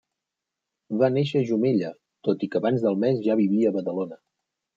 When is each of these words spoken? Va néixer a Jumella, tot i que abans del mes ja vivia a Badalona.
Va 1.01 1.09
néixer 1.17 1.41
a 1.41 1.47
Jumella, 1.49 1.91
tot 2.29 2.47
i 2.47 2.49
que 2.55 2.59
abans 2.63 2.87
del 2.87 2.99
mes 3.05 3.21
ja 3.29 3.37
vivia 3.45 3.71
a 3.73 3.77
Badalona. 3.79 4.21